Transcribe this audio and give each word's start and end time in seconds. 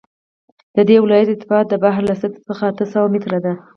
د 0.75 0.77
دې 0.89 0.97
ولایت 1.03 1.27
ارتفاع 1.31 1.61
د 1.67 1.73
بحر 1.83 2.03
له 2.09 2.15
سطحې 2.21 2.41
څخه 2.49 2.63
اته 2.71 2.85
سوه 2.93 3.07
متره 3.13 3.39
ده 3.45 3.53